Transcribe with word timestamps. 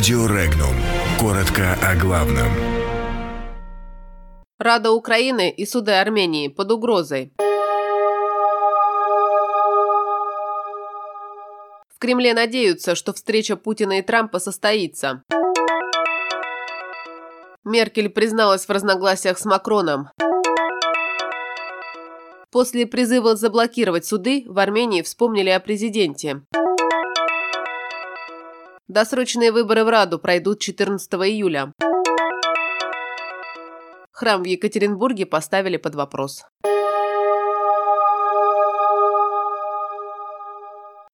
Радио 0.00 0.24
Регнум. 0.26 0.74
Коротко 1.20 1.76
о 1.86 1.94
главном. 1.94 2.48
Рада 4.58 4.92
Украины 4.92 5.50
и 5.50 5.66
суды 5.66 5.92
Армении 5.92 6.48
под 6.48 6.72
угрозой. 6.72 7.34
В 11.94 11.98
Кремле 11.98 12.32
надеются, 12.32 12.94
что 12.94 13.12
встреча 13.12 13.56
Путина 13.56 13.98
и 13.98 14.02
Трампа 14.02 14.38
состоится. 14.38 15.22
Меркель 17.64 18.08
призналась 18.08 18.64
в 18.64 18.70
разногласиях 18.70 19.38
с 19.38 19.44
Макроном. 19.44 20.08
После 22.50 22.86
призыва 22.86 23.36
заблокировать 23.36 24.06
суды 24.06 24.44
в 24.46 24.58
Армении 24.60 25.02
вспомнили 25.02 25.50
о 25.50 25.60
президенте. 25.60 26.40
Досрочные 28.90 29.52
выборы 29.52 29.84
в 29.84 29.88
Раду 29.88 30.18
пройдут 30.18 30.58
14 30.58 31.12
июля. 31.12 31.72
Храм 34.10 34.42
в 34.42 34.46
Екатеринбурге 34.46 35.26
поставили 35.26 35.76
под 35.76 35.94
вопрос. 35.94 36.44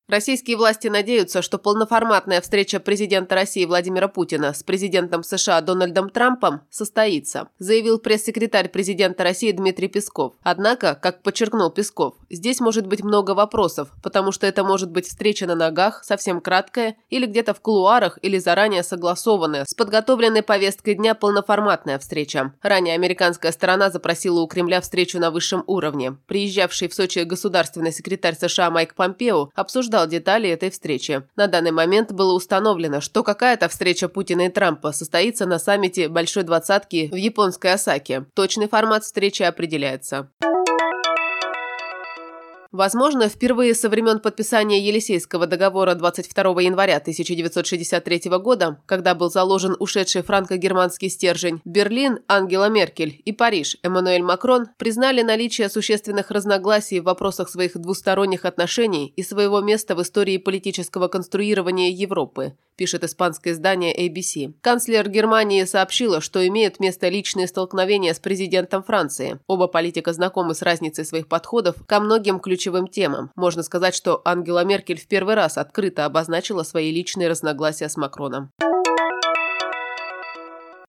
Российские 0.09 0.56
власти 0.56 0.87
надеются, 0.87 1.42
что 1.42 1.59
полноформатная 1.59 2.41
встреча 2.41 2.78
президента 2.78 3.34
России 3.34 3.64
Владимира 3.64 4.06
Путина 4.06 4.52
с 4.52 4.62
президентом 4.62 5.24
США 5.24 5.60
Дональдом 5.60 6.10
Трампом 6.10 6.60
состоится, 6.70 7.48
заявил 7.59 7.98
пресс-секретарь 7.98 8.69
президента 8.69 9.24
России 9.24 9.50
Дмитрий 9.50 9.88
Песков. 9.88 10.34
Однако, 10.45 10.95
как 10.95 11.24
подчеркнул 11.24 11.70
Песков, 11.70 12.14
здесь 12.30 12.61
может 12.61 12.87
быть 12.87 13.02
много 13.02 13.33
вопросов, 13.33 13.88
потому 14.00 14.30
что 14.30 14.47
это 14.47 14.62
может 14.62 14.92
быть 14.92 15.09
встреча 15.09 15.45
на 15.45 15.56
ногах, 15.56 16.05
совсем 16.05 16.41
краткая, 16.41 16.95
или 17.11 17.27
где-то 17.27 17.52
в 17.52 17.61
кулуарах, 17.61 18.20
или 18.23 18.38
заранее 18.38 18.84
согласованная, 18.84 19.64
с 19.64 19.75
подготовленной 19.75 20.42
повесткой 20.44 20.94
дня 20.94 21.16
полноформатная 21.16 21.98
встреча. 21.98 22.53
Ранее 22.62 22.94
американская 22.94 23.50
сторона 23.50 23.91
запросила 23.91 24.38
у 24.38 24.47
Кремля 24.47 24.81
встречу 24.81 25.19
на 25.19 25.33
высшем 25.33 25.64
уровне. 25.66 26.16
Приезжавший 26.28 26.86
в 26.86 26.94
Сочи 26.94 27.25
государственный 27.25 27.91
секретарь 27.91 28.36
США 28.36 28.70
Майк 28.70 28.94
Помпео 28.94 29.50
обсуждал 29.56 29.95
обсуждал 29.97 30.06
детали 30.06 30.48
этой 30.48 30.70
встречи. 30.70 31.22
На 31.36 31.47
данный 31.47 31.72
момент 31.72 32.12
было 32.12 32.34
установлено, 32.34 33.00
что 33.00 33.22
какая-то 33.22 33.69
встреча 33.69 34.08
Путина 34.08 34.47
и 34.47 34.48
Трампа 34.48 34.92
состоится 34.92 35.47
на 35.47 35.58
саммите 35.58 36.08
Большой 36.08 36.42
Двадцатки 36.42 37.08
в 37.11 37.16
японской 37.16 37.72
Осаке. 37.72 38.27
Точный 38.34 38.69
формат 38.69 39.05
встречи 39.05 39.42
определяется. 39.42 40.30
Возможно, 42.77 43.30
впервые 43.30 43.74
со 43.74 43.88
времен 43.88 44.20
подписания 44.20 44.78
Елисейского 44.78 45.46
договора 45.46 45.94
22 45.94 46.60
января 46.60 46.98
1963 46.98 48.30
года, 48.38 48.82
когда 48.84 49.14
был 49.14 49.30
заложен 49.30 49.74
ушедший 49.78 50.20
франко-германский 50.20 51.08
стержень, 51.08 51.62
Берлин, 51.64 52.19
Ангела 52.28 52.69
Меркель 52.69 53.22
и 53.24 53.32
Париж, 53.32 53.78
Эммануэль 53.82 54.22
Макрон 54.22 54.66
признали 54.77 55.22
наличие 55.22 55.70
существенных 55.70 56.30
разногласий 56.30 57.00
в 57.00 57.04
вопросах 57.04 57.48
своих 57.48 57.78
двусторонних 57.78 58.44
отношений 58.44 59.10
и 59.16 59.22
своего 59.22 59.62
места 59.62 59.94
в 59.94 60.02
истории 60.02 60.36
политического 60.36 61.08
конструирования 61.08 61.91
Европы 61.92 62.56
пишет 62.77 63.04
испанское 63.04 63.54
издание 63.54 63.94
ABC. 63.97 64.54
Канцлер 64.60 65.08
Германии 65.08 65.64
сообщила, 65.64 66.20
что 66.20 66.47
имеют 66.47 66.78
место 66.78 67.08
личные 67.08 67.47
столкновения 67.47 68.14
с 68.14 68.20
президентом 68.20 68.82
Франции. 68.82 69.41
Оба 69.47 69.66
политика 69.66 70.12
знакомы 70.12 70.54
с 70.54 70.62
разницей 70.62 71.04
своих 71.04 71.27
подходов 71.27 71.77
ко 71.86 72.00
многим 72.00 72.38
ключевым 72.38 72.66
темам. 72.89 73.31
Можно 73.36 73.62
сказать, 73.62 73.95
что 73.95 74.20
Ангела 74.25 74.64
Меркель 74.64 75.00
в 75.00 75.06
первый 75.06 75.34
раз 75.34 75.59
открыто 75.59 76.05
обозначила 76.05 76.62
свои 76.62 76.91
личные 76.92 77.28
разногласия 77.28 77.89
с 77.89 77.97
Макроном. 77.97 78.50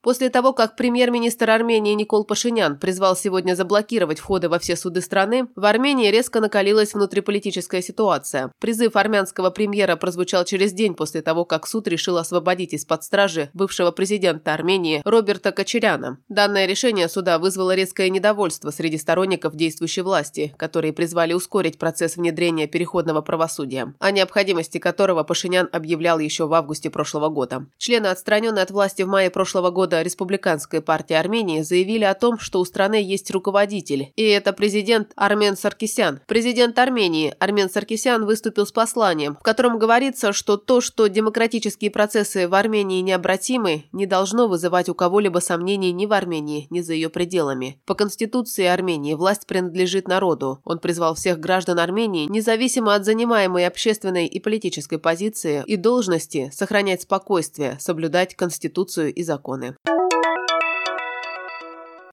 После 0.07 0.29
того, 0.29 0.53
как 0.53 0.77
премьер-министр 0.77 1.49
Армении 1.49 1.93
Никол 1.93 2.23
Пашинян 2.23 2.79
призвал 2.79 3.17
сегодня 3.17 3.55
заблокировать 3.55 4.19
входы 4.19 4.47
во 4.47 4.57
все 4.57 4.77
суды 4.77 5.01
страны, 5.01 5.49
в 5.57 5.65
Армении 5.65 6.09
резко 6.09 6.39
накалилась 6.39 6.93
внутриполитическая 6.93 7.81
ситуация. 7.81 8.53
Призыв 8.61 8.95
армянского 8.95 9.49
премьера 9.49 9.97
прозвучал 9.97 10.45
через 10.45 10.71
день 10.71 10.93
после 10.93 11.21
того, 11.21 11.43
как 11.43 11.67
суд 11.67 11.89
решил 11.89 12.17
освободить 12.17 12.71
из-под 12.71 13.03
стражи 13.03 13.49
бывшего 13.53 13.91
президента 13.91 14.53
Армении 14.53 15.01
Роберта 15.03 15.51
Кочеряна. 15.51 16.19
Данное 16.29 16.67
решение 16.67 17.09
суда 17.09 17.37
вызвало 17.37 17.75
резкое 17.75 18.09
недовольство 18.09 18.71
среди 18.71 18.97
сторонников 18.97 19.57
действующей 19.57 20.03
власти, 20.03 20.55
которые 20.55 20.93
призвали 20.93 21.33
ускорить 21.33 21.77
процесс 21.77 22.15
внедрения 22.15 22.67
переходного 22.67 23.19
правосудия, 23.19 23.93
о 23.99 24.11
необходимости 24.11 24.77
которого 24.77 25.23
Пашинян 25.25 25.67
объявлял 25.73 26.19
еще 26.19 26.47
в 26.47 26.53
августе 26.53 26.89
прошлого 26.89 27.27
года. 27.27 27.65
Члены, 27.77 28.07
отстраненные 28.07 28.63
от 28.63 28.71
власти 28.71 29.01
в 29.01 29.09
мае 29.09 29.29
прошлого 29.29 29.69
года, 29.69 29.96
Республиканской 30.03 30.81
партии 30.81 31.13
Армении 31.13 31.61
заявили 31.61 32.03
о 32.03 32.13
том, 32.13 32.39
что 32.39 32.59
у 32.59 32.65
страны 32.65 33.01
есть 33.01 33.31
руководитель, 33.31 34.11
и 34.15 34.23
это 34.23 34.53
президент 34.53 35.11
Армен 35.15 35.57
Саркисян. 35.57 36.21
Президент 36.27 36.77
Армении 36.79 37.33
Армен 37.39 37.69
Саркисян 37.69 38.25
выступил 38.25 38.65
с 38.65 38.71
посланием, 38.71 39.35
в 39.35 39.43
котором 39.43 39.79
говорится, 39.79 40.33
что 40.33 40.57
то, 40.57 40.81
что 40.81 41.07
демократические 41.07 41.91
процессы 41.91 42.47
в 42.47 42.53
Армении 42.53 43.01
необратимы, 43.01 43.85
не 43.91 44.05
должно 44.05 44.47
вызывать 44.47 44.89
у 44.89 44.95
кого-либо 44.95 45.39
сомнений 45.39 45.91
ни 45.91 46.05
в 46.05 46.13
Армении, 46.13 46.67
ни 46.69 46.81
за 46.81 46.93
ее 46.93 47.09
пределами. 47.09 47.79
По 47.85 47.95
Конституции 47.95 48.65
Армении 48.65 49.13
власть 49.13 49.47
принадлежит 49.47 50.07
народу. 50.07 50.59
Он 50.63 50.79
призвал 50.79 51.15
всех 51.15 51.39
граждан 51.39 51.79
Армении, 51.79 52.27
независимо 52.29 52.95
от 52.95 53.05
занимаемой 53.05 53.67
общественной 53.67 54.27
и 54.27 54.39
политической 54.39 54.97
позиции 54.97 55.63
и 55.65 55.75
должности, 55.75 56.51
сохранять 56.53 57.03
спокойствие, 57.03 57.77
соблюдать 57.79 58.35
Конституцию 58.35 59.13
и 59.13 59.23
законы. 59.23 59.75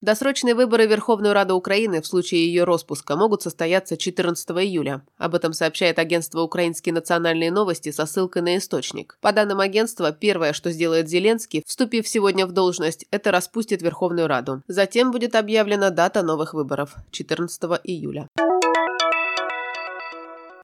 Досрочные 0.05 0.55
выборы 0.55 0.87
в 0.87 0.91
Верховную 0.91 1.33
Раду 1.33 1.55
Украины 1.55 2.03
в 2.03 2.07
случае 2.07 2.47
ее 2.47 2.65
распуска 2.65 3.17
могут 3.17 3.41
состояться 3.41 3.97
14 3.97 4.51
июля. 4.51 5.01
Об 5.17 5.35
этом 5.35 5.55
сообщает 5.55 5.99
агентство 5.99 6.43
«Украинские 6.43 6.93
национальные 6.93 7.51
новости» 7.51 7.91
со 7.91 8.05
ссылкой 8.05 8.43
на 8.43 8.59
источник. 8.59 9.17
По 9.23 9.33
данным 9.33 9.61
агентства, 9.61 10.13
первое, 10.13 10.53
что 10.53 10.71
сделает 10.73 11.09
Зеленский, 11.09 11.63
вступив 11.67 12.07
сегодня 12.07 12.47
в 12.47 12.53
должность, 12.53 13.07
это 13.11 13.31
распустит 13.31 13.81
Верховную 13.81 14.29
Раду. 14.29 14.63
Затем 14.69 15.11
будет 15.11 15.35
объявлена 15.35 15.89
дата 15.89 16.23
новых 16.23 16.53
выборов– 16.53 16.97
14 17.11 17.63
июля. 17.85 18.29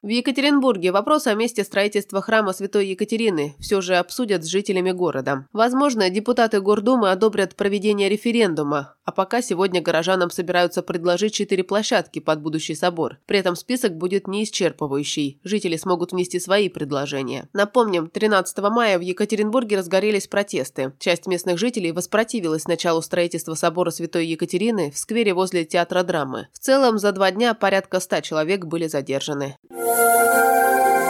В 0.03 0.07
Екатеринбурге 0.07 0.91
вопрос 0.91 1.27
о 1.27 1.35
месте 1.35 1.63
строительства 1.63 2.23
храма 2.23 2.53
Святой 2.53 2.87
Екатерины 2.87 3.53
все 3.59 3.81
же 3.81 3.97
обсудят 3.97 4.43
с 4.43 4.47
жителями 4.47 4.89
города. 4.89 5.45
Возможно, 5.53 6.09
депутаты 6.09 6.59
Гордумы 6.59 7.11
одобрят 7.11 7.55
проведение 7.55 8.09
референдума, 8.09 8.95
а 9.05 9.11
пока 9.11 9.41
сегодня 9.41 9.81
горожанам 9.81 10.29
собираются 10.29 10.81
предложить 10.81 11.33
четыре 11.33 11.63
площадки 11.63 12.19
под 12.19 12.41
будущий 12.41 12.75
собор. 12.75 13.17
При 13.25 13.39
этом 13.39 13.55
список 13.55 13.97
будет 13.97 14.27
неисчерпывающий. 14.27 15.39
Жители 15.43 15.77
смогут 15.77 16.11
внести 16.11 16.39
свои 16.39 16.69
предложения. 16.69 17.49
Напомним, 17.53 18.09
13 18.09 18.57
мая 18.69 18.97
в 18.97 19.01
Екатеринбурге 19.01 19.77
разгорелись 19.77 20.27
протесты. 20.27 20.93
Часть 20.99 21.27
местных 21.27 21.57
жителей 21.57 21.91
воспротивилась 21.91 22.67
началу 22.67 23.01
строительства 23.01 23.55
собора 23.55 23.91
Святой 23.91 24.27
Екатерины 24.27 24.91
в 24.91 24.97
сквере 24.97 25.33
возле 25.33 25.65
театра 25.65 26.03
драмы. 26.03 26.47
В 26.53 26.59
целом, 26.59 26.97
за 26.99 27.11
два 27.11 27.31
дня 27.31 27.53
порядка 27.53 27.99
ста 27.99 28.21
человек 28.21 28.65
были 28.65 28.87
задержаны. 28.87 29.57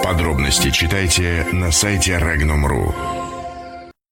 Подробности 0.03 0.71
читайте 0.71 1.47
на 1.53 1.71
сайте 1.71 2.13
Regnum.ru. 2.13 3.20